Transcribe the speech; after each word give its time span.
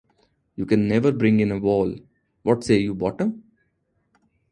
You 0.55 0.65
can 0.65 0.87
never 0.87 1.11
bring 1.11 1.39
in 1.41 1.51
a 1.51 1.59
wall. 1.59 1.95
What 2.41 2.63
say 2.63 2.79
you, 2.79 2.95
Bottom? 2.95 3.43